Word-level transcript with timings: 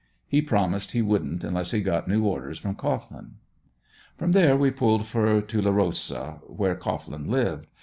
He 0.27 0.41
promised 0.41 0.93
he 0.93 1.03
wouldn't 1.03 1.43
unless 1.43 1.69
he 1.69 1.79
got 1.81 2.07
new 2.07 2.23
orders 2.25 2.57
from 2.57 2.73
Cohglin. 2.73 3.35
From 4.17 4.31
there 4.31 4.57
we 4.57 4.71
pulled 4.71 5.05
for 5.05 5.39
Tulerosa 5.43 6.41
where 6.47 6.75
Cohglin 6.75 7.27
lived. 7.29 7.67